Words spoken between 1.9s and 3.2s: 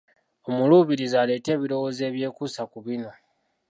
ebyekuusa ku bino.